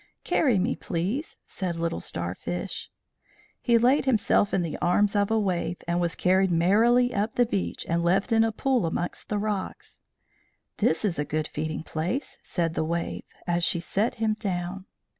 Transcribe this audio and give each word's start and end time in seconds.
"Carry 0.23 0.57
me, 0.57 0.75
please," 0.75 1.37
said 1.45 1.75
Little 1.75 2.01
Starfish. 2.01 2.89
He 3.61 3.77
laid 3.77 4.05
himself 4.05 4.51
in 4.51 4.63
the 4.63 4.75
arms 4.79 5.15
of 5.15 5.29
a 5.29 5.39
wave 5.39 5.77
and 5.87 6.01
was 6.01 6.15
carried 6.15 6.49
merrily 6.49 7.13
up 7.13 7.35
the 7.35 7.45
beach 7.45 7.85
and 7.87 8.01
left 8.03 8.31
in 8.31 8.43
a 8.43 8.51
pool 8.51 8.87
amongst 8.87 9.29
the 9.29 9.37
rocks. 9.37 9.99
"This 10.77 11.05
is 11.05 11.19
a 11.19 11.23
good 11.23 11.47
feeding 11.47 11.83
place," 11.83 12.39
said 12.41 12.73
the 12.73 12.83
wave, 12.83 13.25
as 13.45 13.63
she 13.63 13.79
set 13.79 14.15
him 14.15 14.33
down. 14.33 14.87